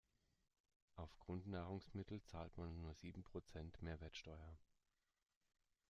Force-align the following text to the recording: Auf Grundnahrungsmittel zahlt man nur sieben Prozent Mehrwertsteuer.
Auf 0.95 1.15
Grundnahrungsmittel 1.19 2.23
zahlt 2.23 2.57
man 2.57 2.75
nur 2.81 2.95
sieben 2.95 3.23
Prozent 3.23 3.79
Mehrwertsteuer. 3.83 4.57